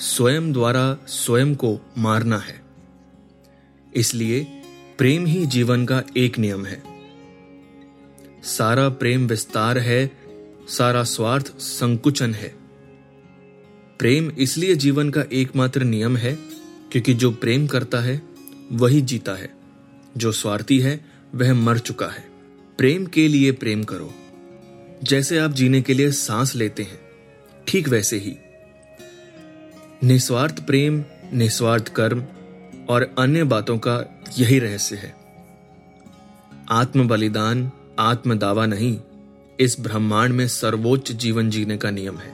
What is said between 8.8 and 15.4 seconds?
प्रेम विस्तार है, सारा स्वार्थ संकुचन है। प्रेम इसलिए जीवन का